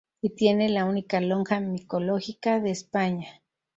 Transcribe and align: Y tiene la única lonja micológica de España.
Y 0.19 0.31
tiene 0.31 0.67
la 0.69 0.85
única 0.85 1.21
lonja 1.21 1.59
micológica 1.59 2.59
de 2.59 2.71
España. 2.71 3.43